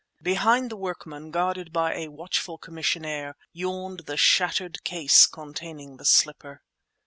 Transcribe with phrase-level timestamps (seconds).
[0.23, 6.63] Behind the workmen, guarded by a watchful commissionaire, yawned the shattered case containing the slipper.